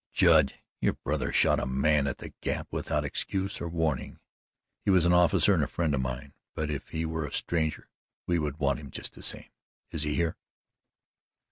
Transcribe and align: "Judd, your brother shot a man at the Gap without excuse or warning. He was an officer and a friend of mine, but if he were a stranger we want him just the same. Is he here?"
"Judd, 0.13 0.55
your 0.79 0.93
brother 0.93 1.31
shot 1.31 1.59
a 1.59 1.67
man 1.67 2.07
at 2.07 2.17
the 2.17 2.33
Gap 2.41 2.69
without 2.71 3.05
excuse 3.05 3.61
or 3.61 3.69
warning. 3.69 4.19
He 4.83 4.89
was 4.89 5.05
an 5.05 5.13
officer 5.13 5.53
and 5.53 5.61
a 5.63 5.67
friend 5.67 5.93
of 5.93 6.01
mine, 6.01 6.33
but 6.55 6.71
if 6.71 6.87
he 6.89 7.05
were 7.05 7.27
a 7.27 7.31
stranger 7.31 7.87
we 8.25 8.39
want 8.39 8.79
him 8.79 8.89
just 8.89 9.13
the 9.13 9.21
same. 9.21 9.49
Is 9.91 10.01
he 10.01 10.15
here?" 10.15 10.37